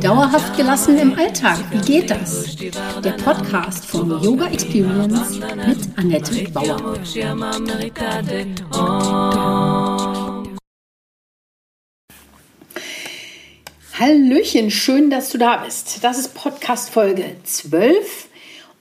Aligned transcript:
Dauerhaft 0.00 0.56
gelassen 0.56 0.96
im 0.96 1.12
Alltag, 1.12 1.58
wie 1.70 1.80
geht 1.80 2.10
das? 2.10 2.56
Der 2.56 3.12
Podcast 3.22 3.84
von 3.84 4.08
Yoga 4.22 4.46
Experience 4.46 5.38
mit 5.38 5.98
Annette 5.98 6.50
Bauer. 6.52 6.94
Hallöchen, 13.92 14.70
schön, 14.70 15.10
dass 15.10 15.28
du 15.28 15.36
da 15.36 15.58
bist. 15.58 16.02
Das 16.02 16.18
ist 16.18 16.34
Podcast 16.34 16.88
Folge 16.88 17.36
12 17.44 18.28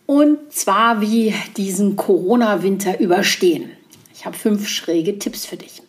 und 0.05 0.53
zwar 0.53 1.01
wie 1.01 1.33
diesen 1.57 1.97
Corona-Winter 1.97 3.01
überstehen. 3.01 3.71
Ich 4.15 4.25
habe 4.25 4.37
fünf 4.37 4.69
schräge 4.69 5.19
Tipps 5.19 5.45
für 5.45 5.57
dich. 5.57 5.81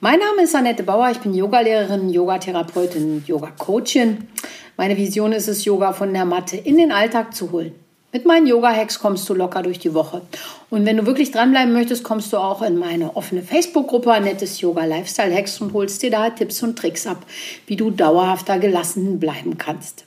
Mein 0.00 0.20
Name 0.20 0.42
ist 0.42 0.54
Annette 0.54 0.82
Bauer, 0.82 1.10
ich 1.10 1.18
bin 1.18 1.34
Yogalehrerin, 1.34 2.08
Yogatherapeutin, 2.08 3.24
Yoga-Coachin. 3.26 4.28
Meine 4.76 4.96
Vision 4.96 5.32
ist 5.32 5.48
es, 5.48 5.64
Yoga 5.64 5.92
von 5.92 6.12
der 6.12 6.24
Matte 6.24 6.56
in 6.56 6.76
den 6.76 6.92
Alltag 6.92 7.34
zu 7.34 7.50
holen. 7.50 7.74
Mit 8.10 8.24
meinen 8.24 8.46
Yoga-Hacks 8.46 9.00
kommst 9.00 9.28
du 9.28 9.34
locker 9.34 9.62
durch 9.62 9.78
die 9.78 9.92
Woche. 9.92 10.22
Und 10.70 10.86
wenn 10.86 10.96
du 10.96 11.04
wirklich 11.04 11.30
dranbleiben 11.30 11.74
möchtest, 11.74 12.04
kommst 12.04 12.32
du 12.32 12.38
auch 12.38 12.62
in 12.62 12.78
meine 12.78 13.16
offene 13.16 13.42
Facebook-Gruppe 13.42 14.12
Annettes 14.12 14.60
Yoga 14.62 14.86
Lifestyle 14.86 15.34
Hacks 15.34 15.60
und 15.60 15.74
holst 15.74 16.02
dir 16.02 16.10
da 16.10 16.30
Tipps 16.30 16.62
und 16.62 16.78
Tricks 16.78 17.06
ab, 17.06 17.26
wie 17.66 17.76
du 17.76 17.90
dauerhafter 17.90 18.58
gelassen 18.58 19.20
bleiben 19.20 19.58
kannst. 19.58 20.06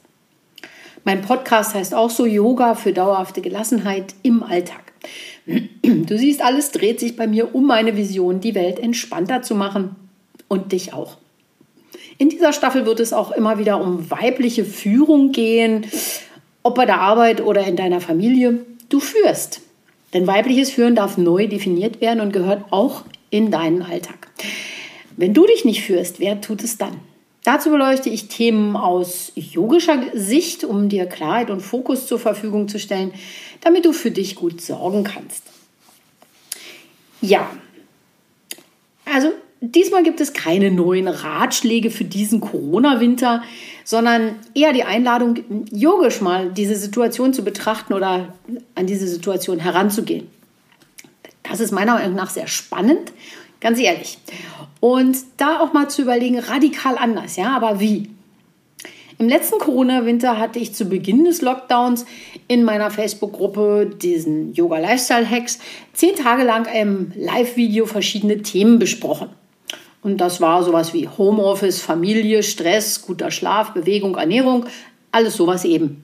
Mein 1.03 1.21
Podcast 1.21 1.75
heißt 1.75 1.93
auch 1.93 2.09
so 2.09 2.25
Yoga 2.25 2.75
für 2.75 2.93
dauerhafte 2.93 3.41
Gelassenheit 3.41 4.15
im 4.23 4.41
Alltag. 4.41 4.90
Du 5.45 6.17
siehst, 6.17 6.41
alles 6.41 6.71
dreht 6.71 6.99
sich 6.99 7.15
bei 7.15 7.27
mir 7.27 7.55
um 7.55 7.65
meine 7.65 7.97
Vision, 7.97 8.39
die 8.39 8.55
Welt 8.55 8.79
entspannter 8.79 9.41
zu 9.41 9.55
machen 9.55 9.95
und 10.47 10.71
dich 10.71 10.93
auch. 10.93 11.17
In 12.17 12.29
dieser 12.29 12.53
Staffel 12.53 12.85
wird 12.85 12.99
es 12.99 13.13
auch 13.13 13.31
immer 13.31 13.57
wieder 13.57 13.81
um 13.81 14.11
weibliche 14.11 14.63
Führung 14.63 15.31
gehen, 15.31 15.85
ob 16.61 16.75
bei 16.75 16.85
der 16.85 17.01
Arbeit 17.01 17.41
oder 17.41 17.65
in 17.65 17.75
deiner 17.75 18.01
Familie. 18.01 18.65
Du 18.89 18.99
führst. 18.99 19.61
Denn 20.13 20.27
weibliches 20.27 20.69
Führen 20.69 20.95
darf 20.95 21.17
neu 21.17 21.47
definiert 21.47 22.01
werden 22.01 22.19
und 22.19 22.33
gehört 22.33 22.71
auch 22.71 23.05
in 23.29 23.49
deinen 23.49 23.81
Alltag. 23.81 24.27
Wenn 25.15 25.33
du 25.33 25.47
dich 25.47 25.65
nicht 25.65 25.83
führst, 25.83 26.19
wer 26.19 26.41
tut 26.41 26.63
es 26.63 26.77
dann? 26.77 26.97
Dazu 27.51 27.69
beleuchte 27.69 28.09
ich 28.09 28.29
Themen 28.29 28.77
aus 28.77 29.33
yogischer 29.35 30.01
Sicht, 30.13 30.63
um 30.63 30.87
dir 30.87 31.05
Klarheit 31.05 31.49
und 31.49 31.59
Fokus 31.59 32.07
zur 32.07 32.17
Verfügung 32.17 32.69
zu 32.69 32.79
stellen, 32.79 33.13
damit 33.59 33.83
du 33.83 33.91
für 33.91 34.09
dich 34.09 34.35
gut 34.35 34.61
sorgen 34.61 35.03
kannst. 35.03 35.43
Ja, 37.19 37.49
also 39.03 39.33
diesmal 39.59 40.03
gibt 40.03 40.21
es 40.21 40.31
keine 40.31 40.71
neuen 40.71 41.09
Ratschläge 41.09 41.91
für 41.91 42.05
diesen 42.05 42.39
Corona-Winter, 42.39 43.43
sondern 43.83 44.35
eher 44.53 44.71
die 44.71 44.85
Einladung, 44.85 45.39
yogisch 45.73 46.21
mal 46.21 46.53
diese 46.53 46.77
Situation 46.77 47.33
zu 47.33 47.43
betrachten 47.43 47.93
oder 47.93 48.33
an 48.75 48.87
diese 48.87 49.09
Situation 49.09 49.59
heranzugehen. 49.59 50.29
Das 51.43 51.59
ist 51.59 51.73
meiner 51.73 51.95
Meinung 51.95 52.15
nach 52.15 52.29
sehr 52.29 52.47
spannend, 52.47 53.11
ganz 53.59 53.77
ehrlich. 53.77 54.19
Und 54.81 55.17
da 55.37 55.61
auch 55.61 55.71
mal 55.71 55.89
zu 55.89 56.01
überlegen, 56.01 56.39
radikal 56.39 56.97
anders, 56.97 57.37
ja, 57.37 57.55
aber 57.55 57.79
wie? 57.79 58.09
Im 59.19 59.29
letzten 59.29 59.59
Corona-Winter 59.59 60.39
hatte 60.39 60.57
ich 60.57 60.73
zu 60.73 60.85
Beginn 60.85 61.25
des 61.25 61.43
Lockdowns 61.43 62.05
in 62.47 62.63
meiner 62.63 62.89
Facebook-Gruppe 62.89 63.91
diesen 64.01 64.53
Yoga-Lifestyle-Hacks 64.53 65.59
zehn 65.93 66.15
Tage 66.15 66.43
lang 66.43 66.65
im 66.65 67.11
Live-Video 67.15 67.85
verschiedene 67.85 68.41
Themen 68.41 68.79
besprochen. 68.79 69.29
Und 70.01 70.17
das 70.17 70.41
war 70.41 70.63
sowas 70.63 70.95
wie 70.95 71.07
Homeoffice, 71.07 71.79
Familie, 71.79 72.41
Stress, 72.41 73.03
guter 73.03 73.29
Schlaf, 73.29 73.73
Bewegung, 73.75 74.15
Ernährung, 74.15 74.65
alles 75.11 75.35
sowas 75.35 75.63
eben. 75.65 76.03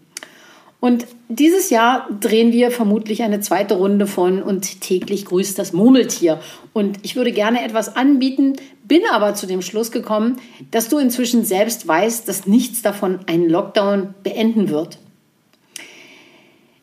Und 0.80 1.08
dieses 1.28 1.72
Jahr 1.72 2.08
drehen 2.20 2.52
wir 2.52 2.70
vermutlich 2.70 3.24
eine 3.24 3.40
zweite 3.40 3.76
Runde 3.76 4.06
von 4.06 4.44
und 4.44 4.82
täglich 4.82 5.26
grüßt 5.26 5.58
das 5.58 5.74
Murmeltier. 5.74 6.40
Und 6.72 7.00
ich 7.02 7.16
würde 7.16 7.32
gerne 7.32 7.64
etwas 7.64 7.96
anbieten, 7.96 8.54
bin 8.84 9.02
aber 9.12 9.34
zu 9.34 9.48
dem 9.48 9.64
Schluss 9.64 9.92
gekommen, 9.92 10.40
dass 10.70 10.88
du 10.88 11.00
inzwischen 11.00 11.44
selbst 11.44 11.88
weißt, 11.88 12.28
dass 12.28 12.46
nichts 12.46 12.84
davon 12.84 13.20
einen 13.26 13.50
Lockdown 13.50 14.14
beenden 14.24 14.70
wird. 14.70 15.00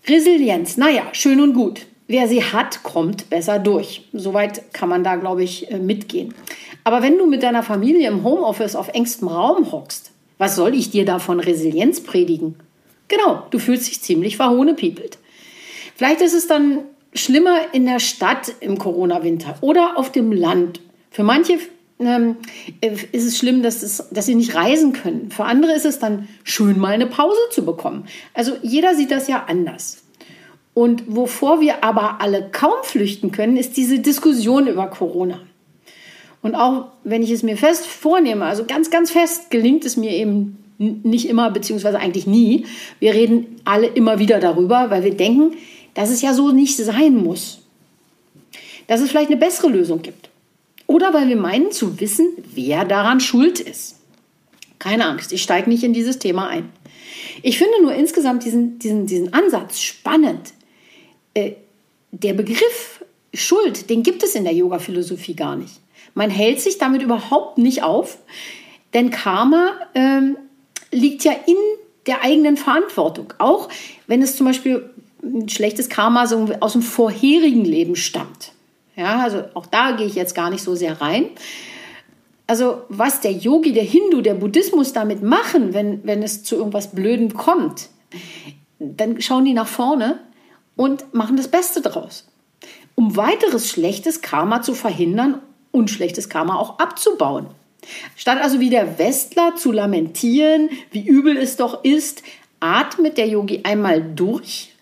Resilienz, 0.09 0.77
naja, 0.77 1.05
schön 1.13 1.41
und 1.41 1.55
gut. 1.55 1.87
Wer 2.07 2.29
sie 2.29 2.45
hat, 2.45 2.83
kommt 2.83 3.31
besser 3.31 3.59
durch. 3.59 4.09
Soweit 4.13 4.75
kann 4.75 4.91
man 4.91 5.05
da, 5.05 5.17
glaube 5.17 5.43
ich, 5.43 5.71
äh, 5.71 5.79
mitgehen. 5.79 6.35
Aber 6.83 7.01
wenn 7.01 7.17
du 7.17 7.27
mit 7.27 7.43
deiner 7.43 7.63
Familie 7.63 8.09
im 8.09 8.25
Homeoffice 8.25 8.77
auf 8.77 8.89
engstem 8.89 9.29
Raum 9.29 9.73
hockst, 9.73 10.13
was 10.37 10.57
soll 10.57 10.75
ich 10.75 10.91
dir 10.91 11.07
da 11.07 11.19
von 11.19 11.41
Resilienz 11.41 12.03
predigen? 12.03 12.57
Genau, 13.15 13.47
du 13.51 13.59
fühlst 13.59 13.89
dich 13.89 14.01
ziemlich 14.01 14.37
verhohnepiepelt. 14.37 15.19
Vielleicht 15.95 16.21
ist 16.21 16.35
es 16.35 16.49
dann 16.49 16.81
schlimmer 17.15 17.73
in 17.73 17.87
der 17.87 18.01
Stadt 18.01 18.53
im 18.59 18.77
Corona-Winter 18.77 19.57
oder 19.61 19.97
auf 19.97 20.11
dem 20.11 20.33
Land. 20.33 20.81
Für 21.11 21.23
manche 21.23 21.59
ähm, 22.01 22.37
ist 22.81 23.25
es 23.25 23.39
schlimm, 23.39 23.63
dass, 23.63 23.85
es, 23.85 24.09
dass 24.11 24.27
sie 24.27 24.35
nicht 24.35 24.57
reisen 24.57 24.93
können. 24.93 25.31
Für 25.31 25.45
andere 25.45 25.75
ist 25.75 25.85
es 25.85 26.01
dann 26.01 26.29
schön, 26.43 26.81
mal 26.81 26.95
eine 26.95 27.07
Pause 27.07 27.39
zu 27.51 27.65
bekommen. 27.65 28.07
Also 28.33 28.57
jeder 28.63 28.97
sieht 28.97 29.13
das 29.13 29.29
ja 29.29 29.45
anders. 29.47 30.03
Und 30.73 31.05
wovor 31.07 31.61
wir 31.61 31.85
aber 31.85 32.21
alle 32.21 32.51
kaum 32.51 32.83
flüchten 32.83 33.31
können, 33.31 33.57
ist 33.57 33.77
diese 33.77 34.01
Diskussion 34.01 34.67
über 34.67 34.89
Corona. 34.89 35.41
Und 36.43 36.57
auch 36.57 36.89
wenn 37.05 37.23
ich 37.23 37.31
es 37.31 37.45
mir 37.45 37.57
fest 37.57 37.87
vornehme, 37.87 38.45
also 38.45 38.65
ganz, 38.65 38.91
ganz 38.91 39.13
fest, 39.13 39.51
gelingt 39.51 39.85
es 39.85 39.97
mir 39.97 40.11
eben 40.11 40.64
nicht 40.79 41.29
immer, 41.29 41.51
beziehungsweise 41.51 41.99
eigentlich 41.99 42.27
nie. 42.27 42.67
Wir 42.99 43.15
reden 43.15 43.61
alle 43.65 43.87
immer 43.87 44.19
wieder 44.19 44.41
darüber, 44.41 44.91
weil 44.91 45.05
wir 45.05 45.15
denken, 45.15 45.57
dass 45.95 46.11
es 46.11 46.23
ja 46.23 46.35
so 46.35 46.51
nicht 46.51 46.77
sein 46.77 47.17
muss. 47.17 47.61
Dass 48.87 49.01
es 49.01 49.11
vielleicht 49.11 49.31
eine 49.31 49.39
bessere 49.39 49.69
Lösung 49.69 50.03
gibt. 50.03 50.31
Oder 50.87 51.15
weil 51.15 51.29
wir 51.29 51.37
meinen 51.37 51.71
zu 51.71 52.01
wissen, 52.01 52.29
wer 52.55 52.85
daran 52.85 53.21
schuld 53.21 53.61
ist. 53.61 53.97
Keine 54.79 55.07
Angst, 55.07 55.33
ich 55.33 55.43
steige 55.43 55.71
nicht 55.71 55.83
in 55.83 55.95
dieses 55.95 56.19
Thema 56.19 56.49
ein. 56.49 56.69
Ich 57.43 57.59
finde 57.59 57.81
nur 57.83 57.95
insgesamt 57.95 58.45
diesen, 58.45 58.79
diesen, 58.79 59.07
diesen 59.07 59.33
Ansatz 59.33 59.81
spannend. 59.81 60.53
Äh, 61.33 61.53
der 62.11 62.35
Begriff 62.35 63.05
Schuld, 63.33 63.91
den 63.91 64.03
gibt 64.03 64.23
es 64.23 64.35
in 64.35 64.45
der 64.45 64.53
Yoga-Philosophie 64.53 65.35
gar 65.35 65.57
nicht. 65.57 65.81
Man 66.15 66.31
hält 66.31 66.61
sich 66.61 66.79
damit 66.79 67.03
überhaupt 67.03 67.59
nicht 67.59 67.83
auf, 67.83 68.19
denn 68.93 69.11
Karma 69.11 69.73
ähm, 69.95 70.37
liegt 70.95 71.25
ja 71.25 71.33
in 71.47 71.57
der 72.07 72.23
eigenen 72.23 72.57
Verantwortung. 72.57 73.33
Auch 73.39 73.69
wenn 74.07 74.23
es 74.23 74.37
zum 74.37 74.47
Beispiel 74.47 74.91
ein 75.23 75.49
schlechtes 75.49 75.89
Karma 75.89 76.27
so 76.27 76.49
aus 76.61 76.73
dem 76.73 76.83
vorherigen 76.83 77.65
Leben 77.65 77.97
stammt. 77.97 78.53
Ja, 78.97 79.21
also 79.21 79.45
auch 79.55 79.67
da 79.67 79.93
gehe 79.93 80.07
ich 80.07 80.15
jetzt 80.15 80.35
gar 80.35 80.51
nicht 80.51 80.63
so 80.63 80.75
sehr 80.75 81.01
rein. 81.01 81.31
Also 82.47 82.83
was 82.89 83.21
der 83.21 83.33
Yogi, 83.33 83.73
der 83.73 83.85
Hindu, 83.85 84.21
der 84.21 84.35
Buddhismus 84.35 84.93
damit 84.93 85.23
machen, 85.23 85.73
wenn, 85.73 86.05
wenn 86.05 86.23
es 86.23 86.45
zu 86.45 86.57
irgendwas 86.57 86.93
Blödem 86.93 87.33
kommt, 87.35 87.89
dann 88.79 89.21
schauen 89.21 89.47
die 89.47 89.55
nach 89.55 89.67
vorne 89.67 90.21
und 90.77 91.15
machen 91.15 91.37
das 91.37 91.49
Beste 91.49 91.81
draus. 91.81 92.29
Um 92.95 93.17
weiteres 93.17 93.69
schlechtes 93.69 94.21
Karma 94.21 94.63
zu 94.63 94.75
verhindern 94.75 95.41
und 95.73 95.91
schlechtes 95.91 96.29
Karma 96.29 96.57
auch 96.57 96.79
abzubauen. 96.79 97.47
Statt 98.17 98.39
also 98.41 98.61
wie 98.61 98.71
der 98.71 98.99
Westler 98.99 99.57
zu 99.57 99.73
lamentieren, 99.73 100.71
wie 100.91 101.07
übel 101.07 101.37
es 101.37 101.57
doch 101.57 101.85
ist, 101.85 102.23
atmet 102.61 103.19
der 103.19 103.29
Yogi 103.29 103.61
einmal 103.65 104.03
durch 104.03 104.73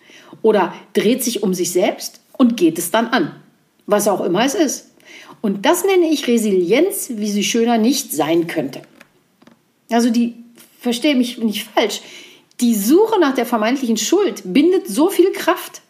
oder 0.41 0.73
dreht 0.93 1.23
sich 1.23 1.43
um 1.43 1.53
sich 1.53 1.71
selbst 1.71 2.21
und 2.37 2.57
geht 2.57 2.77
es 2.77 2.91
dann 2.91 3.07
an, 3.07 3.35
was 3.85 4.07
auch 4.07 4.21
immer 4.21 4.45
es 4.45 4.55
ist. 4.55 4.91
Und 5.41 5.65
das 5.65 5.83
nenne 5.83 6.09
ich 6.09 6.27
Resilienz, 6.27 7.11
wie 7.15 7.29
sie 7.29 7.43
schöner 7.43 7.77
nicht 7.77 8.13
sein 8.13 8.47
könnte. 8.47 8.81
Also 9.89 10.09
die, 10.09 10.35
verstehe 10.79 11.15
mich 11.15 11.37
nicht 11.37 11.67
falsch, 11.67 12.01
die 12.61 12.75
Suche 12.75 13.19
nach 13.19 13.35
der 13.35 13.45
vermeintlichen 13.45 13.97
Schuld 13.97 14.41
bindet 14.45 14.87
so 14.87 15.09
viel 15.09 15.31
Kraft. 15.31 15.81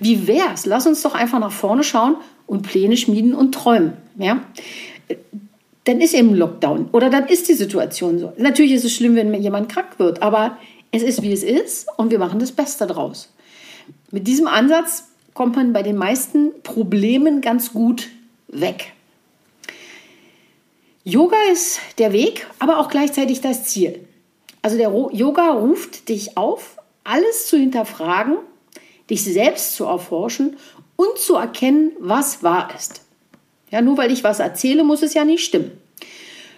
Wie 0.00 0.26
wär's? 0.26 0.66
Lass 0.66 0.86
uns 0.86 1.02
doch 1.02 1.14
einfach 1.14 1.38
nach 1.38 1.52
vorne 1.52 1.84
schauen 1.84 2.16
und 2.46 2.62
Pläne 2.62 2.96
schmieden 2.96 3.34
und 3.34 3.52
träumen. 3.52 3.92
Ja? 4.18 4.40
Dann 5.86 6.00
ist 6.00 6.14
eben 6.14 6.34
Lockdown 6.34 6.88
oder 6.92 7.10
dann 7.10 7.28
ist 7.28 7.48
die 7.48 7.54
Situation 7.54 8.18
so. 8.18 8.32
Natürlich 8.36 8.72
ist 8.72 8.84
es 8.84 8.92
schlimm, 8.92 9.14
wenn 9.14 9.32
jemand 9.40 9.68
krank 9.68 9.98
wird, 9.98 10.20
aber 10.20 10.58
es 10.90 11.02
ist, 11.02 11.22
wie 11.22 11.32
es 11.32 11.44
ist 11.44 11.86
und 11.96 12.10
wir 12.10 12.18
machen 12.18 12.40
das 12.40 12.52
Beste 12.52 12.86
draus. 12.86 13.32
Mit 14.10 14.26
diesem 14.26 14.48
Ansatz 14.48 15.04
kommt 15.32 15.54
man 15.54 15.72
bei 15.72 15.84
den 15.84 15.96
meisten 15.96 16.50
Problemen 16.64 17.40
ganz 17.40 17.72
gut 17.72 18.08
weg. 18.48 18.92
Yoga 21.04 21.36
ist 21.52 21.78
der 21.98 22.12
Weg, 22.12 22.48
aber 22.58 22.78
auch 22.78 22.88
gleichzeitig 22.88 23.40
das 23.40 23.64
Ziel. 23.64 24.08
Also 24.62 24.76
der 24.76 24.88
Yoga 25.12 25.52
ruft 25.52 26.08
dich 26.08 26.36
auf, 26.36 26.78
alles 27.04 27.46
zu 27.46 27.56
hinterfragen, 27.56 28.38
dich 29.08 29.22
selbst 29.22 29.76
zu 29.76 29.84
erforschen 29.84 30.56
und 30.96 31.16
zu 31.18 31.36
erkennen, 31.36 31.92
was 32.00 32.42
wahr 32.42 32.70
ist. 32.76 33.05
Ja, 33.70 33.82
nur 33.82 33.98
weil 33.98 34.12
ich 34.12 34.24
was 34.24 34.38
erzähle, 34.38 34.84
muss 34.84 35.02
es 35.02 35.14
ja 35.14 35.24
nicht 35.24 35.44
stimmen. 35.44 35.72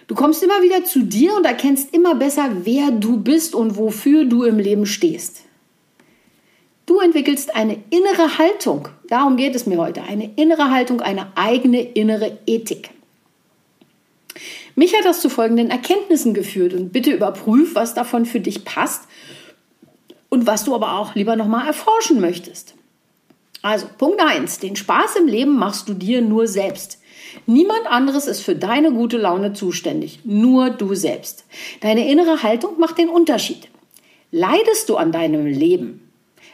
Du 0.07 0.15
kommst 0.15 0.41
immer 0.41 0.61
wieder 0.63 0.83
zu 0.83 1.03
dir 1.03 1.35
und 1.35 1.45
erkennst 1.45 1.93
immer 1.93 2.15
besser, 2.15 2.49
wer 2.63 2.91
du 2.91 3.17
bist 3.17 3.53
und 3.53 3.77
wofür 3.77 4.25
du 4.25 4.43
im 4.43 4.57
Leben 4.57 4.85
stehst. 4.85 5.43
Du 6.87 6.99
entwickelst 6.99 7.55
eine 7.55 7.77
innere 7.91 8.39
Haltung. 8.39 8.89
Darum 9.07 9.37
geht 9.37 9.55
es 9.55 9.67
mir 9.67 9.77
heute. 9.77 10.01
Eine 10.01 10.31
innere 10.35 10.71
Haltung, 10.71 11.01
eine 11.01 11.27
eigene 11.35 11.81
innere 11.81 12.39
Ethik. 12.47 12.89
Mich 14.75 14.95
hat 14.95 15.05
das 15.05 15.21
zu 15.21 15.29
folgenden 15.29 15.69
Erkenntnissen 15.69 16.33
geführt 16.33 16.73
und 16.73 16.91
bitte 16.91 17.11
überprüf, 17.11 17.75
was 17.75 17.93
davon 17.93 18.25
für 18.25 18.39
dich 18.39 18.65
passt 18.65 19.03
und 20.29 20.47
was 20.47 20.63
du 20.63 20.73
aber 20.73 20.97
auch 20.97 21.13
lieber 21.13 21.35
nochmal 21.35 21.67
erforschen 21.67 22.19
möchtest. 22.19 22.73
Also 23.61 23.87
Punkt 23.97 24.21
1, 24.21 24.59
den 24.59 24.75
Spaß 24.75 25.17
im 25.17 25.27
Leben 25.27 25.57
machst 25.57 25.89
du 25.89 25.93
dir 25.93 26.21
nur 26.21 26.47
selbst. 26.47 26.99
Niemand 27.45 27.85
anderes 27.87 28.27
ist 28.27 28.41
für 28.41 28.55
deine 28.55 28.91
gute 28.91 29.17
Laune 29.17 29.53
zuständig, 29.53 30.19
nur 30.23 30.69
du 30.69 30.95
selbst. 30.95 31.45
Deine 31.81 32.09
innere 32.09 32.41
Haltung 32.41 32.79
macht 32.79 32.97
den 32.97 33.09
Unterschied. 33.09 33.69
Leidest 34.31 34.89
du 34.89 34.95
an 34.95 35.11
deinem 35.11 35.45
Leben? 35.45 36.09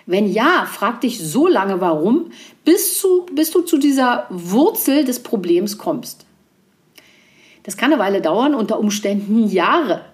Wenn 0.05 0.31
ja, 0.31 0.67
frag 0.71 1.01
dich 1.01 1.19
so 1.19 1.47
lange 1.47 1.81
warum, 1.81 2.31
bis, 2.63 2.99
zu, 2.99 3.25
bis 3.31 3.51
du 3.51 3.61
zu 3.61 3.77
dieser 3.77 4.27
Wurzel 4.29 5.03
des 5.03 5.21
Problems 5.21 5.77
kommst. 5.77 6.25
Das 7.63 7.77
kann 7.77 7.91
eine 7.91 8.01
Weile 8.01 8.21
dauern, 8.21 8.53
unter 8.53 8.79
Umständen 8.79 9.47
Jahre. 9.47 10.05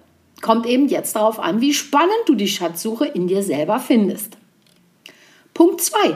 Kommt 0.42 0.66
eben 0.66 0.88
jetzt 0.88 1.16
darauf 1.16 1.40
an, 1.40 1.60
wie 1.62 1.74
spannend 1.74 2.24
du 2.26 2.36
die 2.36 2.48
Schatzsuche 2.48 3.06
in 3.06 3.28
dir 3.28 3.44
selber 3.44 3.80
findest. 3.80 4.38
Punkt 5.54 5.82
2. 5.82 6.16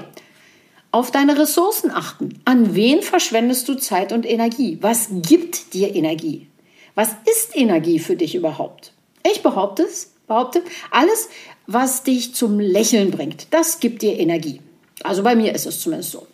Auf 0.95 1.11
deine 1.11 1.37
Ressourcen 1.37 1.91
achten. 1.91 2.39
An 2.45 2.73
wen 2.73 3.01
verschwendest 3.01 3.67
du 3.67 3.75
Zeit 3.75 4.13
und 4.13 4.25
Energie? 4.25 4.77
Was 4.79 5.09
gibt 5.11 5.73
dir 5.73 5.93
Energie? 5.93 6.47
Was 6.95 7.09
ist 7.29 7.53
Energie 7.53 7.99
für 7.99 8.15
dich 8.15 8.33
überhaupt? 8.33 8.93
Ich 9.29 9.43
behaupte 9.43 9.83
es, 9.83 10.13
behaupte, 10.25 10.63
alles, 10.91 11.27
was 11.67 12.03
dich 12.03 12.33
zum 12.33 12.61
Lächeln 12.61 13.11
bringt, 13.11 13.47
das 13.51 13.81
gibt 13.81 14.03
dir 14.03 14.17
Energie. 14.17 14.61
Also 15.03 15.21
bei 15.21 15.35
mir 15.35 15.53
ist 15.53 15.65
es 15.65 15.81
zumindest 15.81 16.11
so. 16.11 16.27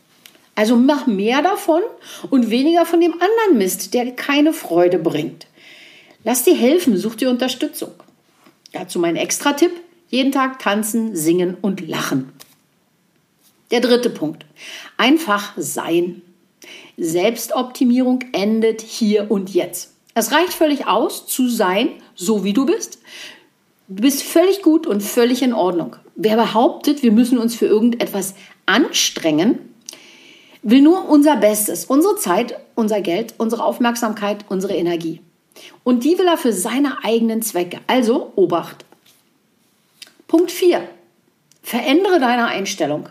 Also 0.54 0.75
mach 0.75 1.08
mehr 1.08 1.42
davon 1.42 1.81
und 2.30 2.52
weniger 2.52 2.86
von 2.86 3.02
dem 3.02 3.13
anderen 3.13 3.58
Mist, 3.58 3.96
der 3.96 4.12
keine 4.12 4.54
Freude 4.54 5.00
bringt. 5.00 5.48
Lass 6.24 6.44
dir 6.44 6.56
helfen, 6.56 6.98
such 6.98 7.16
dir 7.16 7.31
Unterstützung. 7.31 7.94
Dazu 8.74 9.00
mein 9.00 9.16
Extra-Tipp: 9.16 9.72
jeden 10.10 10.31
Tag 10.31 10.60
tanzen, 10.60 11.16
singen 11.16 11.58
und 11.60 11.88
lachen. 11.90 12.31
Der 13.71 13.79
dritte 13.79 14.09
Punkt. 14.09 14.45
Einfach 14.97 15.53
sein. 15.57 16.21
Selbstoptimierung 16.97 18.23
endet 18.33 18.81
hier 18.81 19.31
und 19.31 19.53
jetzt. 19.53 19.94
Es 20.13 20.31
reicht 20.31 20.53
völlig 20.53 20.88
aus, 20.88 21.25
zu 21.25 21.50
sein, 21.50 21.89
so 22.15 22.44
wie 22.44 22.53
du 22.53 22.65
bist. 22.65 23.00
Du 23.88 24.03
bist 24.03 24.23
völlig 24.23 24.62
gut 24.62 24.85
und 24.85 25.01
völlig 25.01 25.41
in 25.41 25.53
Ordnung. 25.53 25.95
Wer 26.15 26.35
behauptet, 26.35 27.01
wir 27.01 27.12
müssen 27.12 27.38
uns 27.38 27.56
für 27.56 27.65
irgendetwas 27.65 28.35
anstrengen, 28.65 29.59
will 30.62 30.81
nur 30.81 31.09
unser 31.09 31.38
Bestes, 31.38 31.85
unsere 31.85 32.17
Zeit, 32.17 32.59
unser 32.75 33.01
Geld, 33.01 33.33
unsere 33.38 33.63
Aufmerksamkeit, 33.63 34.45
unsere 34.50 34.75
Energie. 34.75 35.21
Und 35.83 36.03
die 36.03 36.17
will 36.17 36.27
er 36.27 36.38
für 36.38 36.53
seine 36.53 37.03
eigenen 37.03 37.41
Zwecke. 37.41 37.79
Also 37.88 38.33
Obacht. 38.35 38.85
Punkt 40.27 40.51
4. 40.51 40.88
Verändere 41.63 42.19
deine 42.19 42.47
Einstellung. 42.47 43.09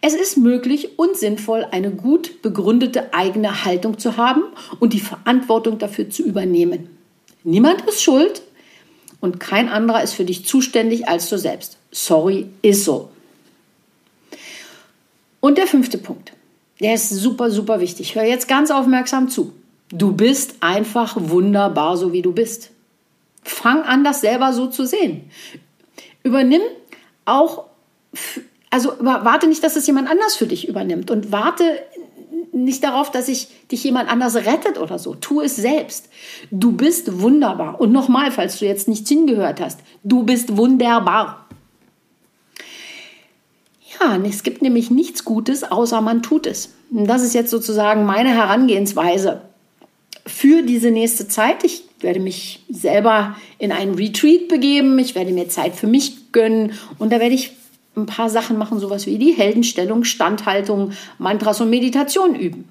Es 0.00 0.14
ist 0.14 0.36
möglich 0.36 0.98
und 0.98 1.16
sinnvoll, 1.16 1.66
eine 1.70 1.90
gut 1.90 2.42
begründete 2.42 3.12
eigene 3.14 3.64
Haltung 3.64 3.98
zu 3.98 4.16
haben 4.16 4.42
und 4.80 4.92
die 4.92 5.00
Verantwortung 5.00 5.78
dafür 5.78 6.10
zu 6.10 6.22
übernehmen. 6.22 6.88
Niemand 7.44 7.82
ist 7.82 8.02
schuld 8.02 8.42
und 9.20 9.40
kein 9.40 9.68
anderer 9.68 10.02
ist 10.02 10.14
für 10.14 10.24
dich 10.24 10.46
zuständig 10.46 11.08
als 11.08 11.28
du 11.28 11.38
selbst. 11.38 11.78
Sorry, 11.90 12.46
ist 12.62 12.84
so. 12.84 13.10
Und 15.40 15.58
der 15.58 15.66
fünfte 15.66 15.98
Punkt. 15.98 16.32
Der 16.80 16.94
ist 16.94 17.10
super, 17.10 17.50
super 17.50 17.80
wichtig. 17.80 18.14
Hör 18.14 18.24
jetzt 18.24 18.48
ganz 18.48 18.70
aufmerksam 18.70 19.28
zu. 19.28 19.52
Du 19.90 20.12
bist 20.12 20.56
einfach 20.60 21.16
wunderbar, 21.18 21.96
so 21.96 22.12
wie 22.12 22.22
du 22.22 22.32
bist. 22.32 22.70
Fang 23.42 23.82
an, 23.82 24.04
das 24.04 24.20
selber 24.20 24.52
so 24.52 24.66
zu 24.66 24.86
sehen. 24.86 25.30
Übernimm 26.22 26.62
auch 27.24 27.64
also 28.70 28.92
warte 29.00 29.46
nicht, 29.46 29.64
dass 29.64 29.76
es 29.76 29.86
jemand 29.86 30.10
anders 30.10 30.36
für 30.36 30.46
dich 30.46 30.68
übernimmt 30.68 31.10
und 31.10 31.32
warte 31.32 31.64
nicht 32.52 32.84
darauf, 32.84 33.10
dass 33.10 33.26
sich 33.26 33.48
dich 33.70 33.84
jemand 33.84 34.10
anders 34.10 34.34
rettet 34.34 34.78
oder 34.78 34.98
so. 34.98 35.14
Tu 35.14 35.40
es 35.40 35.56
selbst. 35.56 36.08
Du 36.50 36.72
bist 36.72 37.20
wunderbar. 37.20 37.80
Und 37.80 37.92
nochmal, 37.92 38.30
falls 38.30 38.58
du 38.58 38.66
jetzt 38.66 38.88
nichts 38.88 39.08
hingehört 39.08 39.60
hast, 39.60 39.80
du 40.02 40.22
bist 40.24 40.56
wunderbar. 40.56 41.46
Ja, 44.00 44.16
es 44.24 44.42
gibt 44.42 44.62
nämlich 44.62 44.90
nichts 44.90 45.24
Gutes, 45.24 45.64
außer 45.64 46.00
man 46.00 46.22
tut 46.22 46.46
es. 46.46 46.74
Und 46.90 47.06
das 47.06 47.22
ist 47.22 47.34
jetzt 47.34 47.50
sozusagen 47.50 48.04
meine 48.04 48.30
Herangehensweise 48.30 49.42
für 50.26 50.62
diese 50.62 50.90
nächste 50.90 51.26
Zeit. 51.26 51.64
Ich 51.64 51.84
werde 52.00 52.20
mich 52.20 52.64
selber 52.68 53.36
in 53.58 53.72
einen 53.72 53.94
Retreat 53.94 54.48
begeben. 54.48 54.98
Ich 54.98 55.14
werde 55.14 55.32
mir 55.32 55.48
Zeit 55.48 55.74
für 55.74 55.86
mich 55.86 56.32
gönnen. 56.32 56.72
Und 56.98 57.12
da 57.12 57.18
werde 57.18 57.34
ich 57.34 57.52
ein 57.98 58.06
paar 58.06 58.30
Sachen 58.30 58.58
machen, 58.58 58.78
sowas 58.78 59.06
wie 59.06 59.18
die 59.18 59.32
Heldenstellung, 59.32 60.04
Standhaltung, 60.04 60.92
Mantras 61.18 61.60
und 61.60 61.70
Meditation 61.70 62.34
üben. 62.34 62.68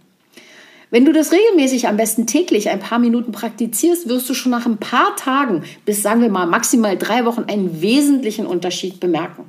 Wenn 0.89 1.03
du 1.03 1.12
das 1.12 1.33
regelmäßig, 1.33 1.88
am 1.88 1.97
besten 1.97 2.27
täglich, 2.27 2.69
ein 2.69 2.79
paar 2.79 3.00
Minuten 3.00 3.33
praktizierst, 3.33 4.07
wirst 4.07 4.29
du 4.29 4.33
schon 4.33 4.51
nach 4.53 4.65
ein 4.65 4.77
paar 4.77 5.15
Tagen 5.18 5.63
bis, 5.85 6.01
sagen 6.01 6.21
wir 6.21 6.29
mal, 6.29 6.45
maximal 6.45 6.97
drei 6.97 7.25
Wochen 7.25 7.44
einen 7.47 7.81
wesentlichen 7.81 8.45
Unterschied 8.45 9.00
bemerken. 9.01 9.44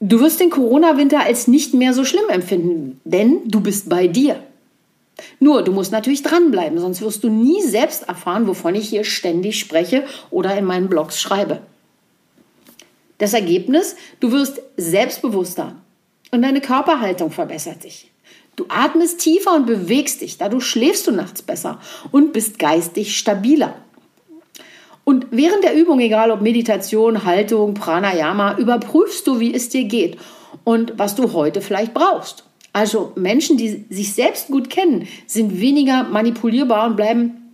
Du 0.00 0.20
wirst 0.20 0.40
den 0.40 0.50
Corona-Winter 0.50 1.20
als 1.20 1.48
nicht 1.48 1.74
mehr 1.74 1.92
so 1.92 2.04
schlimm 2.04 2.28
empfinden, 2.30 3.00
denn 3.04 3.40
du 3.46 3.60
bist 3.60 3.88
bei 3.88 4.06
dir. 4.06 4.42
Nur, 5.40 5.62
du 5.62 5.72
musst 5.72 5.92
natürlich 5.92 6.22
dranbleiben, 6.22 6.78
sonst 6.78 7.02
wirst 7.02 7.24
du 7.24 7.28
nie 7.28 7.62
selbst 7.62 8.08
erfahren, 8.08 8.46
wovon 8.46 8.76
ich 8.76 8.88
hier 8.88 9.04
ständig 9.04 9.58
spreche 9.58 10.04
oder 10.30 10.56
in 10.56 10.64
meinen 10.64 10.88
Blogs 10.88 11.20
schreibe. 11.20 11.60
Das 13.18 13.34
Ergebnis, 13.34 13.96
du 14.20 14.32
wirst 14.32 14.60
selbstbewusster 14.76 15.76
und 16.30 16.42
deine 16.42 16.60
Körperhaltung 16.60 17.30
verbessert 17.30 17.82
sich. 17.82 18.10
Du 18.56 18.64
atmest 18.68 19.20
tiefer 19.20 19.54
und 19.54 19.66
bewegst 19.66 20.20
dich, 20.20 20.38
dadurch 20.38 20.64
schläfst 20.64 21.06
du 21.06 21.12
nachts 21.12 21.42
besser 21.42 21.80
und 22.10 22.32
bist 22.32 22.58
geistig 22.58 23.16
stabiler. 23.16 23.74
Und 25.04 25.28
während 25.30 25.64
der 25.64 25.74
Übung, 25.74 26.00
egal 26.00 26.30
ob 26.30 26.42
Meditation, 26.42 27.24
Haltung, 27.24 27.74
Pranayama, 27.74 28.58
überprüfst 28.58 29.26
du, 29.26 29.40
wie 29.40 29.54
es 29.54 29.68
dir 29.68 29.84
geht 29.84 30.18
und 30.64 30.98
was 30.98 31.14
du 31.14 31.32
heute 31.32 31.60
vielleicht 31.60 31.94
brauchst. 31.94 32.44
Also 32.72 33.12
Menschen, 33.16 33.56
die 33.56 33.86
sich 33.88 34.12
selbst 34.12 34.48
gut 34.48 34.68
kennen, 34.68 35.08
sind 35.26 35.60
weniger 35.60 36.04
manipulierbar 36.04 36.86
und 36.88 36.96
bleiben 36.96 37.47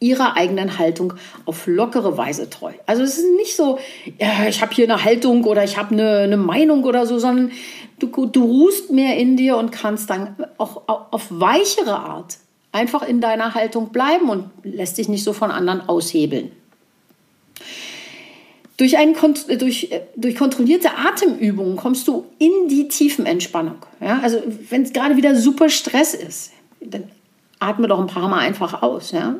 ihrer 0.00 0.36
eigenen 0.36 0.78
Haltung 0.78 1.12
auf 1.44 1.66
lockere 1.66 2.16
Weise 2.16 2.48
treu. 2.48 2.72
Also 2.86 3.02
es 3.02 3.18
ist 3.18 3.36
nicht 3.36 3.54
so, 3.54 3.78
ja, 4.18 4.48
ich 4.48 4.62
habe 4.62 4.74
hier 4.74 4.84
eine 4.84 5.04
Haltung 5.04 5.44
oder 5.44 5.62
ich 5.62 5.76
habe 5.76 5.92
eine, 5.92 6.20
eine 6.20 6.38
Meinung 6.38 6.84
oder 6.84 7.06
so, 7.06 7.18
sondern 7.18 7.52
du, 7.98 8.26
du 8.26 8.44
ruhst 8.44 8.90
mehr 8.90 9.18
in 9.18 9.36
dir 9.36 9.58
und 9.58 9.70
kannst 9.70 10.08
dann 10.08 10.46
auch 10.56 10.82
auf 10.88 11.26
weichere 11.28 11.98
Art 11.98 12.38
einfach 12.72 13.06
in 13.06 13.20
deiner 13.20 13.54
Haltung 13.54 13.90
bleiben 13.90 14.30
und 14.30 14.50
lässt 14.62 14.96
dich 14.98 15.08
nicht 15.08 15.22
so 15.22 15.34
von 15.34 15.50
anderen 15.50 15.82
aushebeln. 15.82 16.50
Durch, 18.78 18.96
einen, 18.96 19.14
durch, 19.58 19.90
durch 20.16 20.36
kontrollierte 20.36 20.96
Atemübungen 20.96 21.76
kommst 21.76 22.08
du 22.08 22.24
in 22.38 22.68
die 22.68 22.88
Tiefenentspannung. 22.88 23.76
Ja? 24.00 24.20
Also 24.22 24.42
wenn 24.70 24.82
es 24.82 24.94
gerade 24.94 25.18
wieder 25.18 25.36
super 25.36 25.68
Stress 25.68 26.14
ist, 26.14 26.52
dann 26.80 27.04
atme 27.60 27.86
doch 27.86 28.00
ein 28.00 28.06
paar 28.06 28.28
Mal 28.28 28.40
einfach 28.40 28.82
aus. 28.82 29.12
Ja? 29.12 29.36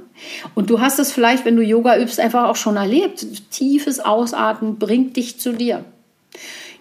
Und 0.54 0.70
du 0.70 0.80
hast 0.80 0.98
es 0.98 1.10
vielleicht, 1.10 1.44
wenn 1.44 1.56
du 1.56 1.62
Yoga 1.62 1.98
übst, 1.98 2.20
einfach 2.20 2.48
auch 2.48 2.56
schon 2.56 2.76
erlebt. 2.76 3.26
Tiefes 3.50 3.98
Ausatmen 3.98 4.78
bringt 4.78 5.16
dich 5.16 5.40
zu 5.40 5.52
dir. 5.52 5.84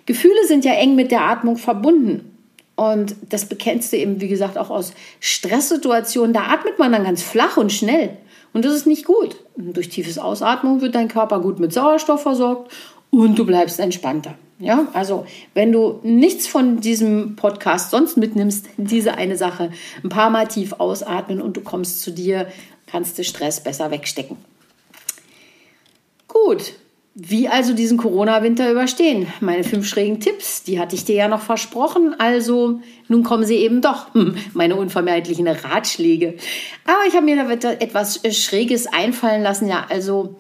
Gefühle 0.06 0.46
sind 0.48 0.66
ja 0.66 0.74
eng 0.74 0.96
mit 0.96 1.12
der 1.12 1.24
Atmung 1.24 1.58
verbunden. 1.58 2.38
Und 2.76 3.16
das 3.30 3.46
bekennst 3.46 3.92
du 3.92 3.98
eben, 3.98 4.22
wie 4.22 4.28
gesagt, 4.28 4.58
auch 4.58 4.70
aus 4.70 4.94
Stresssituationen. 5.20 6.34
Da 6.34 6.44
atmet 6.44 6.78
man 6.78 6.92
dann 6.92 7.04
ganz 7.04 7.24
flach 7.24 7.58
und 7.58 7.72
schnell. 7.72 8.18
Und 8.54 8.66
das 8.66 8.74
ist 8.74 8.88
nicht 8.88 9.06
gut. 9.06 9.36
Durch 9.56 9.90
tiefes 9.90 10.18
Ausatmen 10.18 10.82
wird 10.82 10.96
dein 10.96 11.08
Körper 11.08 11.40
gut 11.40 11.60
mit 11.60 11.74
Sauerstoff 11.74 12.22
versorgt 12.22 12.72
und 13.12 13.38
du 13.38 13.46
bleibst 13.46 13.80
entspannter. 13.80 14.36
Ja, 14.60 14.88
also 14.94 15.26
wenn 15.54 15.72
du 15.72 16.02
nichts 16.04 16.48
von 16.48 16.82
diesem 16.82 17.38
Podcast 17.38 17.92
sonst 17.92 18.18
mitnimmst, 18.18 18.68
diese 18.76 19.16
eine 19.16 19.38
Sache, 19.38 19.72
ein 20.04 20.10
paar 20.10 20.30
Mal 20.30 20.48
tief 20.48 20.74
ausatmen 20.74 21.42
und 21.42 21.56
du 21.56 21.62
kommst 21.62 22.02
zu 22.02 22.12
dir, 22.12 22.48
kannst 22.86 23.18
du 23.18 23.24
Stress 23.24 23.64
besser 23.64 23.90
wegstecken. 23.90 24.36
Gut, 26.28 26.74
Wie 27.22 27.50
also 27.50 27.74
diesen 27.74 27.98
Corona-Winter 27.98 28.72
überstehen? 28.72 29.28
Meine 29.42 29.66
fünf 29.66 29.88
schrägen 29.88 30.22
Tipps, 30.22 30.64
die 30.64 30.80
hatte 30.80 30.96
ich 30.96 31.04
dir 31.04 31.16
ja 31.16 31.28
noch 31.28 31.42
versprochen. 31.42 32.16
Also 32.18 32.80
nun 33.10 33.24
kommen 33.24 33.46
sie 33.46 33.58
eben 33.58 33.82
doch, 33.82 34.08
meine 34.54 34.76
unvermeidlichen 34.76 35.48
Ratschläge. 35.48 36.36
Aber 36.86 37.08
ich 37.08 37.16
habe 37.16 37.26
mir 37.26 37.58
da 37.58 37.72
etwas 37.74 38.22
Schräges 38.32 38.88
einfallen 38.88 39.44
lassen. 39.44 39.68
Ja, 39.68 39.86
also 39.90 40.36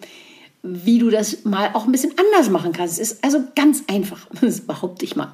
wie 0.61 0.99
du 0.99 1.09
das 1.09 1.45
mal 1.45 1.71
auch 1.73 1.85
ein 1.85 1.91
bisschen 1.91 2.13
anders 2.17 2.49
machen 2.49 2.73
kannst. 2.73 2.99
Es 2.99 3.11
ist 3.11 3.23
also 3.23 3.43
ganz 3.55 3.83
einfach, 3.87 4.27
das 4.41 4.61
behaupte 4.61 5.05
ich 5.05 5.15
mal. 5.15 5.33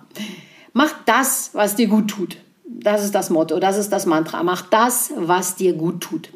Mach 0.73 0.93
das, 1.05 1.51
was 1.53 1.75
dir 1.75 1.87
gut 1.87 2.09
tut. 2.09 2.37
Das 2.67 3.03
ist 3.03 3.15
das 3.15 3.29
Motto, 3.29 3.59
das 3.59 3.77
ist 3.77 3.91
das 3.91 4.05
Mantra. 4.05 4.43
Mach 4.43 4.61
das, 4.63 5.11
was 5.15 5.55
dir 5.55 5.73
gut 5.73 6.01
tut. 6.01 6.29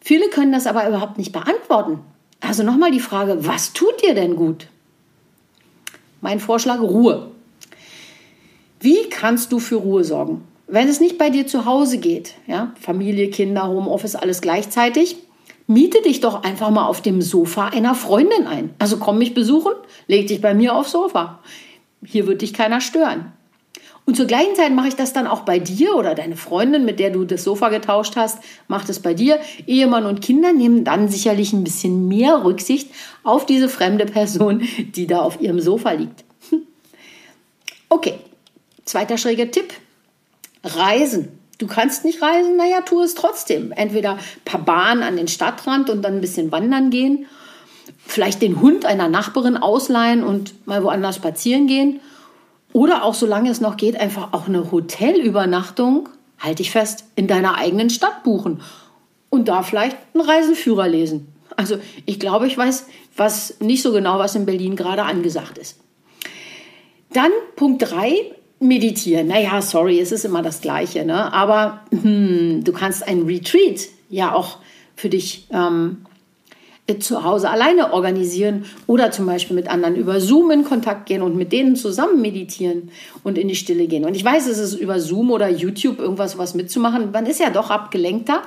Viele 0.00 0.28
können 0.28 0.52
das 0.52 0.66
aber 0.66 0.86
überhaupt 0.86 1.16
nicht 1.16 1.32
beantworten. 1.32 2.00
Also 2.40 2.62
nochmal 2.62 2.90
die 2.90 3.00
Frage, 3.00 3.46
was 3.46 3.72
tut 3.72 4.02
dir 4.02 4.14
denn 4.14 4.36
gut? 4.36 4.68
Mein 6.20 6.40
Vorschlag, 6.40 6.80
Ruhe. 6.80 7.30
Wie 8.80 9.08
kannst 9.08 9.50
du 9.50 9.58
für 9.58 9.76
Ruhe 9.76 10.04
sorgen? 10.04 10.42
Wenn 10.66 10.88
es 10.88 11.00
nicht 11.00 11.16
bei 11.16 11.30
dir 11.30 11.46
zu 11.46 11.64
Hause 11.64 11.98
geht, 11.98 12.34
ja, 12.46 12.74
Familie, 12.80 13.30
Kinder, 13.30 13.66
Homeoffice, 13.66 14.14
alles 14.14 14.42
gleichzeitig, 14.42 15.16
miete 15.66 16.02
dich 16.02 16.20
doch 16.20 16.42
einfach 16.42 16.70
mal 16.70 16.86
auf 16.86 17.02
dem 17.02 17.22
Sofa 17.22 17.68
einer 17.68 17.94
Freundin 17.94 18.46
ein. 18.46 18.74
Also 18.78 18.98
komm 18.98 19.18
mich 19.18 19.34
besuchen, 19.34 19.72
leg 20.06 20.26
dich 20.26 20.40
bei 20.40 20.54
mir 20.54 20.74
aufs 20.74 20.92
Sofa. 20.92 21.40
Hier 22.04 22.26
wird 22.26 22.42
dich 22.42 22.52
keiner 22.52 22.80
stören. 22.80 23.32
Und 24.06 24.16
zur 24.16 24.26
gleichen 24.26 24.54
Zeit 24.54 24.72
mache 24.74 24.88
ich 24.88 24.96
das 24.96 25.14
dann 25.14 25.26
auch 25.26 25.40
bei 25.40 25.58
dir 25.58 25.96
oder 25.96 26.14
deine 26.14 26.36
Freundin, 26.36 26.84
mit 26.84 27.00
der 27.00 27.08
du 27.08 27.24
das 27.24 27.42
Sofa 27.42 27.70
getauscht 27.70 28.16
hast, 28.16 28.38
macht 28.68 28.90
es 28.90 29.00
bei 29.00 29.14
dir. 29.14 29.40
Ehemann 29.66 30.04
und 30.04 30.20
Kinder 30.20 30.52
nehmen 30.52 30.84
dann 30.84 31.08
sicherlich 31.08 31.54
ein 31.54 31.64
bisschen 31.64 32.06
mehr 32.06 32.44
Rücksicht 32.44 32.90
auf 33.22 33.46
diese 33.46 33.70
fremde 33.70 34.04
Person, 34.04 34.62
die 34.94 35.06
da 35.06 35.20
auf 35.20 35.40
ihrem 35.40 35.60
Sofa 35.60 35.92
liegt. 35.92 36.24
Okay, 37.88 38.14
zweiter 38.84 39.16
schräger 39.16 39.50
Tipp. 39.50 39.72
Reisen. 40.64 41.38
Du 41.58 41.66
kannst 41.66 42.04
nicht 42.04 42.20
reisen, 42.20 42.56
naja, 42.56 42.80
tu 42.80 43.00
es 43.00 43.14
trotzdem. 43.14 43.72
Entweder 43.72 44.18
per 44.44 44.58
Bahn 44.58 45.02
an 45.02 45.16
den 45.16 45.28
Stadtrand 45.28 45.88
und 45.90 46.02
dann 46.02 46.16
ein 46.16 46.20
bisschen 46.20 46.50
wandern 46.50 46.90
gehen, 46.90 47.26
vielleicht 48.06 48.42
den 48.42 48.60
Hund 48.60 48.84
einer 48.84 49.08
Nachbarin 49.08 49.56
ausleihen 49.56 50.24
und 50.24 50.66
mal 50.66 50.82
woanders 50.82 51.16
spazieren 51.16 51.66
gehen. 51.66 52.00
Oder 52.72 53.04
auch, 53.04 53.14
solange 53.14 53.50
es 53.50 53.60
noch 53.60 53.76
geht, 53.76 53.98
einfach 53.98 54.32
auch 54.32 54.48
eine 54.48 54.72
Hotelübernachtung, 54.72 56.08
halte 56.38 56.62
ich 56.62 56.70
fest, 56.70 57.04
in 57.14 57.28
deiner 57.28 57.56
eigenen 57.56 57.88
Stadt 57.88 58.24
buchen. 58.24 58.60
Und 59.30 59.48
da 59.48 59.62
vielleicht 59.62 59.96
einen 60.12 60.28
Reisenführer 60.28 60.88
lesen. 60.88 61.28
Also 61.56 61.78
ich 62.04 62.18
glaube, 62.18 62.46
ich 62.46 62.58
weiß 62.58 62.86
was 63.16 63.60
nicht 63.60 63.82
so 63.82 63.92
genau, 63.92 64.18
was 64.18 64.34
in 64.34 64.46
Berlin 64.46 64.76
gerade 64.76 65.04
angesagt 65.04 65.58
ist. 65.58 65.78
Dann 67.12 67.30
Punkt 67.54 67.82
3, 67.82 68.32
meditieren. 68.64 69.28
Naja, 69.28 69.60
sorry, 69.62 70.00
es 70.00 70.12
ist 70.12 70.24
immer 70.24 70.42
das 70.42 70.60
Gleiche. 70.60 71.04
Ne? 71.04 71.32
Aber 71.32 71.82
hm, 71.90 72.62
du 72.64 72.72
kannst 72.72 73.06
ein 73.06 73.22
Retreat 73.22 73.80
ja 74.08 74.32
auch 74.32 74.58
für 74.96 75.08
dich 75.08 75.46
ähm, 75.50 76.04
zu 76.98 77.24
Hause 77.24 77.48
alleine 77.48 77.92
organisieren 77.92 78.66
oder 78.86 79.10
zum 79.10 79.26
Beispiel 79.26 79.56
mit 79.56 79.68
anderen 79.68 79.96
über 79.96 80.20
Zoom 80.20 80.50
in 80.50 80.64
Kontakt 80.64 81.06
gehen 81.06 81.22
und 81.22 81.34
mit 81.36 81.52
denen 81.52 81.76
zusammen 81.76 82.20
meditieren 82.20 82.90
und 83.22 83.38
in 83.38 83.48
die 83.48 83.56
Stille 83.56 83.86
gehen. 83.86 84.04
Und 84.04 84.14
ich 84.14 84.24
weiß, 84.24 84.46
es 84.46 84.58
ist 84.58 84.74
über 84.74 85.00
Zoom 85.00 85.30
oder 85.30 85.48
YouTube 85.48 85.98
irgendwas 85.98 86.36
was 86.36 86.54
mitzumachen. 86.54 87.10
Man 87.10 87.26
ist 87.26 87.40
ja 87.40 87.50
doch 87.50 87.70
abgelenkter. 87.70 88.42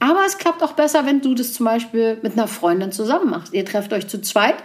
Aber 0.00 0.24
es 0.26 0.38
klappt 0.38 0.62
auch 0.62 0.72
besser, 0.72 1.06
wenn 1.06 1.20
du 1.20 1.34
das 1.34 1.52
zum 1.52 1.66
Beispiel 1.66 2.18
mit 2.22 2.34
einer 2.34 2.46
Freundin 2.46 2.92
zusammen 2.92 3.30
machst. 3.30 3.52
Ihr 3.52 3.64
trefft 3.64 3.92
euch 3.92 4.06
zu 4.06 4.20
zweit 4.20 4.56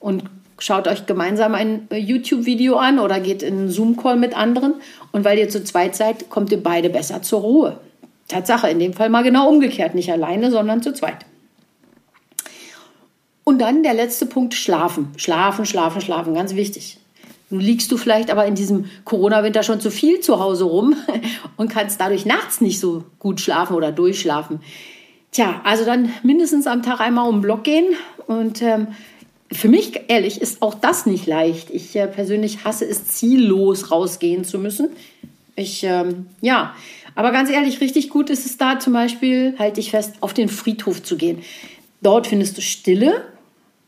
und 0.00 0.24
schaut 0.58 0.88
euch 0.88 1.06
gemeinsam 1.06 1.54
ein 1.54 1.88
äh, 1.90 1.96
YouTube-Video 1.96 2.76
an 2.76 2.98
oder 2.98 3.20
geht 3.20 3.42
in 3.42 3.58
einen 3.58 3.70
Zoom-Call 3.70 4.16
mit 4.16 4.36
anderen. 4.36 4.74
Und 5.12 5.24
weil 5.24 5.38
ihr 5.38 5.48
zu 5.48 5.64
zweit 5.64 5.96
seid, 5.96 6.30
kommt 6.30 6.52
ihr 6.52 6.62
beide 6.62 6.90
besser 6.90 7.22
zur 7.22 7.40
Ruhe. 7.40 7.80
Tatsache, 8.28 8.68
in 8.68 8.78
dem 8.78 8.92
Fall 8.92 9.10
mal 9.10 9.22
genau 9.22 9.48
umgekehrt. 9.48 9.94
Nicht 9.94 10.10
alleine, 10.10 10.50
sondern 10.50 10.82
zu 10.82 10.92
zweit. 10.92 11.26
Und 13.44 13.60
dann 13.60 13.82
der 13.82 13.94
letzte 13.94 14.26
Punkt, 14.26 14.54
schlafen. 14.54 15.08
Schlafen, 15.16 15.66
schlafen, 15.66 16.00
schlafen, 16.00 16.34
ganz 16.34 16.54
wichtig. 16.54 16.98
Nun 17.50 17.60
liegst 17.60 17.92
du 17.92 17.98
vielleicht 17.98 18.30
aber 18.30 18.46
in 18.46 18.54
diesem 18.54 18.86
Corona-Winter 19.04 19.62
schon 19.62 19.80
zu 19.80 19.90
viel 19.90 20.20
zu 20.20 20.40
Hause 20.40 20.64
rum 20.64 20.96
und 21.56 21.70
kannst 21.70 22.00
dadurch 22.00 22.24
nachts 22.24 22.60
nicht 22.60 22.80
so 22.80 23.04
gut 23.18 23.40
schlafen 23.40 23.74
oder 23.74 23.92
durchschlafen. 23.92 24.60
Tja, 25.32 25.60
also 25.64 25.84
dann 25.84 26.10
mindestens 26.22 26.66
am 26.66 26.82
Tag 26.82 27.00
einmal 27.00 27.28
um 27.28 27.36
den 27.36 27.42
Block 27.42 27.64
gehen 27.64 27.94
und 28.26 28.62
ähm, 28.62 28.88
für 29.52 29.68
mich, 29.68 30.00
ehrlich, 30.08 30.40
ist 30.40 30.62
auch 30.62 30.74
das 30.74 31.06
nicht 31.06 31.26
leicht. 31.26 31.70
Ich 31.70 31.94
äh, 31.96 32.06
persönlich 32.06 32.64
hasse 32.64 32.84
es, 32.84 33.06
ziellos 33.06 33.90
rausgehen 33.90 34.44
zu 34.44 34.58
müssen. 34.58 34.90
Ich, 35.56 35.84
ähm, 35.84 36.26
ja, 36.40 36.74
aber 37.14 37.30
ganz 37.30 37.50
ehrlich, 37.50 37.80
richtig 37.80 38.08
gut 38.08 38.30
ist 38.30 38.46
es 38.46 38.56
da 38.56 38.78
zum 38.78 38.92
Beispiel, 38.92 39.54
halte 39.58 39.80
ich 39.80 39.90
fest, 39.90 40.14
auf 40.20 40.32
den 40.32 40.48
Friedhof 40.48 41.02
zu 41.02 41.16
gehen. 41.16 41.42
Dort 42.00 42.26
findest 42.26 42.56
du 42.56 42.62
Stille. 42.62 43.24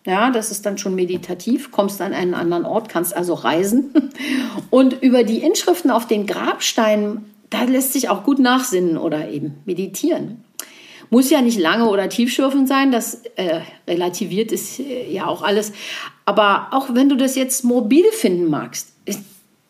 Ja, 0.07 0.31
das 0.31 0.51
ist 0.51 0.67
dann 0.67 0.77
schon 0.77 0.95
meditativ, 0.95 1.71
kommst 1.71 2.03
an 2.03 2.13
einen 2.13 2.35
anderen 2.35 2.67
Ort, 2.67 2.91
kannst 2.91 3.17
also 3.17 3.33
reisen. 3.33 3.95
Und 4.71 5.03
über 5.03 5.25
die 5.25 5.39
Inschriften 5.39 5.91
auf 5.91 6.07
den 6.07 6.27
Grabsteinen, 6.27 7.25
da 7.49 7.63
lässt 7.65 7.95
sich 7.95 8.11
auch 8.11 8.23
gut 8.23 8.39
nachsinnen 8.39 8.99
oder 8.99 9.31
eben 9.31 9.55
meditieren. 9.65 10.45
Muss 11.11 11.31
ja 11.31 11.41
nicht 11.41 11.59
lange 11.59 11.89
oder 11.89 12.09
tiefschürfend 12.09 12.69
sein, 12.69 12.93
das 12.93 13.23
äh, 13.37 13.61
relativiert 13.87 14.53
ist 14.53 14.81
äh, 14.81 15.11
ja 15.11 15.27
auch 15.27 15.43
alles. 15.43 15.73
Aber 16.25 16.69
auch 16.71 16.95
wenn 16.95 17.09
du 17.09 17.17
das 17.17 17.37
jetzt 17.37 17.65
mobil 17.65 18.05
finden 18.13 18.49
magst, 18.49 18.93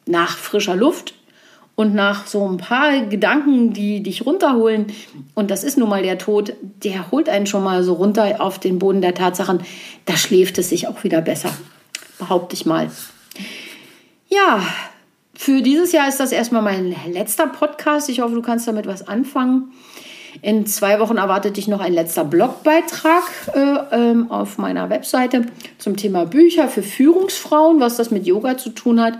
nach 0.06 0.36
frischer 0.36 0.76
Luft 0.76 1.14
und 1.76 1.94
nach 1.94 2.26
so 2.26 2.48
ein 2.48 2.58
paar 2.58 3.06
Gedanken, 3.06 3.72
die 3.72 4.02
dich 4.02 4.26
runterholen, 4.26 4.86
und 5.34 5.50
das 5.50 5.64
ist 5.64 5.76
nun 5.76 5.88
mal 5.88 6.02
der 6.02 6.18
Tod, 6.18 6.54
der 6.62 7.10
holt 7.10 7.28
einen 7.28 7.46
schon 7.46 7.64
mal 7.64 7.82
so 7.82 7.94
runter 7.94 8.40
auf 8.40 8.58
den 8.58 8.78
Boden 8.78 9.00
der 9.00 9.14
Tatsachen, 9.14 9.60
da 10.04 10.16
schläft 10.16 10.58
es 10.58 10.68
sich 10.68 10.86
auch 10.86 11.02
wieder 11.04 11.20
besser, 11.20 11.50
behaupte 12.18 12.54
ich 12.54 12.66
mal. 12.66 12.90
Ja, 14.28 14.62
für 15.34 15.62
dieses 15.62 15.92
Jahr 15.92 16.08
ist 16.08 16.20
das 16.20 16.32
erstmal 16.32 16.62
mein 16.62 16.94
letzter 17.12 17.46
Podcast. 17.48 18.08
Ich 18.08 18.20
hoffe, 18.20 18.34
du 18.34 18.42
kannst 18.42 18.68
damit 18.68 18.86
was 18.86 19.06
anfangen. 19.06 19.72
In 20.42 20.66
zwei 20.66 21.00
Wochen 21.00 21.16
erwartet 21.16 21.56
dich 21.56 21.68
noch 21.68 21.80
ein 21.80 21.92
letzter 21.92 22.24
Blogbeitrag 22.24 23.22
äh, 23.54 23.76
ähm, 23.92 24.30
auf 24.30 24.58
meiner 24.58 24.90
Webseite 24.90 25.46
zum 25.78 25.96
Thema 25.96 26.26
Bücher 26.26 26.68
für 26.68 26.82
Führungsfrauen, 26.82 27.80
was 27.80 27.96
das 27.96 28.10
mit 28.10 28.26
Yoga 28.26 28.56
zu 28.58 28.70
tun 28.70 29.00
hat. 29.00 29.14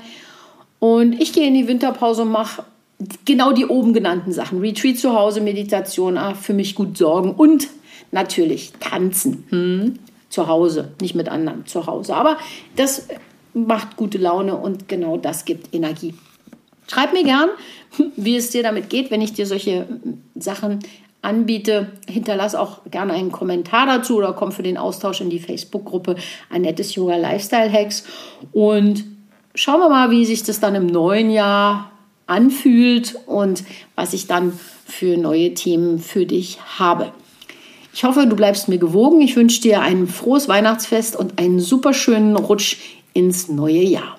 Und 0.79 1.15
ich 1.15 1.33
gehe 1.33 1.47
in 1.47 1.55
die 1.55 1.69
Winterpause 1.69 2.23
und 2.23 2.31
mache 2.31 2.65
genau 3.25 3.53
die 3.53 3.67
oben 3.67 3.93
genannten 3.93 4.33
Sachen. 4.33 4.61
Retreat 4.61 4.99
zu 4.99 5.15
Hause, 5.15 5.41
Meditation, 5.41 6.19
ah, 6.19 6.35
für 6.35 6.53
mich 6.53 6.75
gut 6.75 6.99
sorgen 6.99 7.33
und 7.33 7.69
natürlich 8.13 8.73
tanzen. 8.81 9.45
Hm? 9.51 9.99
Zu 10.29 10.49
Hause, 10.49 10.93
nicht 11.01 11.15
mit 11.15 11.29
anderen, 11.29 11.67
zu 11.67 11.87
Hause. 11.87 12.15
Aber 12.15 12.39
das 12.77 13.09
macht 13.53 13.97
gute 13.97 14.19
Laune 14.19 14.57
und 14.57 14.89
genau 14.89 15.17
das 15.17 15.45
gibt 15.45 15.75
Energie. 15.75 16.15
Schreib 16.89 17.13
mir 17.13 17.25
gern, 17.25 17.51
wie 18.17 18.37
es 18.37 18.51
dir 18.51 18.63
damit 18.63 18.91
geht, 18.91 19.11
wenn 19.11 19.23
ich 19.23 19.33
dir 19.33 19.47
solche 19.47 19.87
Sachen 20.35 20.81
anbiete. 21.25 21.93
Hinterlass 22.09 22.55
auch 22.55 22.81
gerne 22.91 23.13
einen 23.15 23.33
Kommentar 23.33 23.87
dazu 23.87 24.17
oder 24.17 24.33
komm 24.33 24.53
für 24.53 24.63
den 24.63 24.77
Austausch 24.77 25.21
in 25.21 25.31
die 25.31 25.41
Facebook-Gruppe 25.41 26.17
Annettes 26.51 26.95
Yoga 26.95 27.17
Lifestyle 27.17 27.73
Hacks. 27.73 28.05
Und 28.53 29.05
schauen 29.55 29.81
wir 29.81 29.89
mal, 29.89 30.11
wie 30.11 30.25
sich 30.25 30.43
das 30.43 30.61
dann 30.61 30.75
im 30.75 30.87
neuen 30.87 31.31
Jahr 31.31 31.91
anfühlt 32.27 33.17
und 33.27 33.65
was 33.95 34.13
ich 34.13 34.27
dann 34.27 34.59
für 34.87 35.17
neue 35.17 35.55
Themen 35.55 35.99
für 35.99 36.27
dich 36.27 36.59
habe. 36.79 37.13
Ich 37.93 38.05
hoffe, 38.05 38.27
du 38.27 38.35
bleibst 38.35 38.69
mir 38.69 38.79
gewogen. 38.79 39.21
Ich 39.21 39.37
wünsche 39.37 39.61
dir 39.61 39.81
ein 39.81 40.09
frohes 40.09 40.49
Weihnachtsfest 40.49 41.17
und 41.17 41.39
einen 41.39 41.61
super 41.61 41.95
schönen 41.95 42.37
Rutsch 42.37 42.79
ins 43.13 43.49
neue 43.49 43.83
Jahr. 43.83 44.19